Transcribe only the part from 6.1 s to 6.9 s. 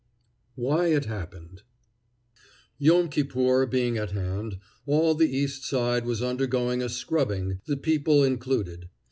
undergoing a